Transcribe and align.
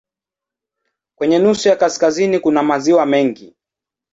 Kwenye 1.15 1.39
nusu 1.39 1.69
ya 1.69 1.75
kaskazini 1.75 2.39
kuna 2.39 2.63
maziwa 2.63 3.05
mengi. 3.05 3.55